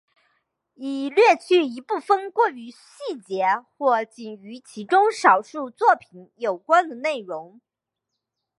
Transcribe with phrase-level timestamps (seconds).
[0.73, 2.75] 已略去一部分过于细
[3.23, 3.45] 节
[3.77, 7.61] 或仅与其中少数作品有关的内容。